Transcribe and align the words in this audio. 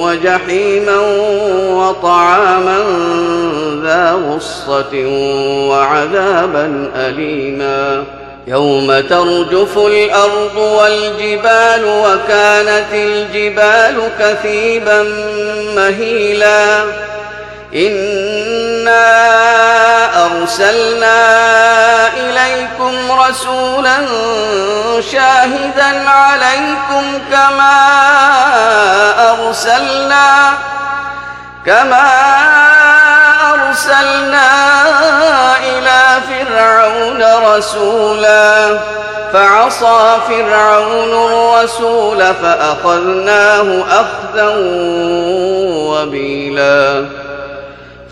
وجحيما 0.00 0.98
وطعاما 1.70 2.78
ذا 3.82 4.12
غصة 4.12 5.06
وعذابا 5.68 6.90
أليما. 6.96 8.04
يوم 8.46 9.00
ترجف 9.00 9.78
الأرض 9.78 10.56
والجبال 10.56 11.84
وكانت 11.84 12.92
الجبال 12.92 13.96
كثيبا 14.20 15.02
مهيلا. 15.76 16.82
إنا 17.74 19.06
أرسلنا 20.26 21.18
إليكم 22.62 23.12
رسولا 23.12 23.96
شاهدا 25.12 26.08
عليكم 26.10 27.18
كما 27.30 27.74
أرسلنا 29.30 30.52
كما 31.66 32.10
أرسلنا 33.52 34.48
إلى 35.58 36.20
فرعون 36.28 37.24
رسولا 37.54 38.78
فعصى 39.32 40.16
فرعون 40.28 41.12
الرسول 41.12 42.34
فأخذناه 42.34 43.84
أخذا 43.90 44.54
وبيلا 45.88 47.06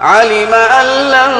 علم 0.00 0.54
أن 0.54 0.86
لن 0.86 1.34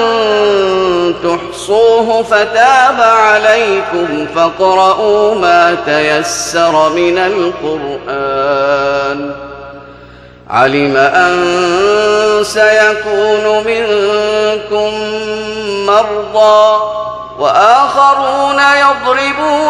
تحصوه 1.25 2.23
فتاب 2.23 3.01
عليكم 3.01 4.27
فاقرؤوا 4.35 5.35
ما 5.35 5.77
تيسر 5.87 6.89
من 6.91 7.19
القرآن. 7.19 8.55
علم 10.51 10.97
أن 10.97 11.35
سيكون 12.43 13.65
منكم 13.67 14.93
مرضى 15.87 16.83
وآخرون 17.39 18.59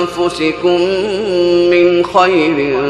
لانفسكم 0.00 0.80
من 1.70 2.04
خير 2.04 2.80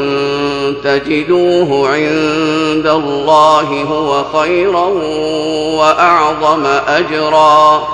تجدوه 0.83 1.89
عند 1.89 2.87
الله 2.87 3.83
هو 3.83 4.23
خيرا 4.23 4.85
وأعظم 5.77 6.65
أجرا. 6.65 7.87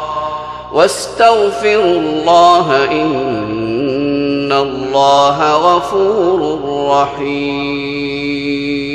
واستغفروا 0.74 2.00
الله 2.00 2.86
إن 2.92 4.52
الله 4.52 5.54
غفور 5.54 6.60
رحيم. 6.90 8.87